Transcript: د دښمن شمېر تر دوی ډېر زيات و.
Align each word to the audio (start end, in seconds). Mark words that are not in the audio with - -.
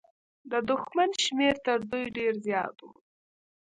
د 0.51 0.53
دښمن 0.69 1.09
شمېر 1.23 1.55
تر 1.65 1.79
دوی 1.89 2.05
ډېر 2.17 2.33
زيات 2.45 2.77
و. 2.81 2.87